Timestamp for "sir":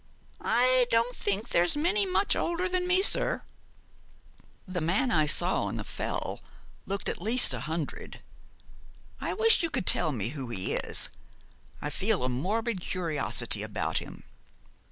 3.03-3.43